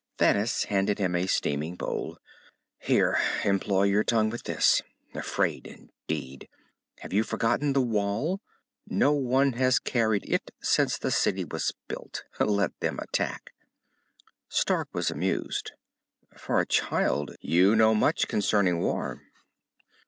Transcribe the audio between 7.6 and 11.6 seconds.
the Wall? No one has carried it since the city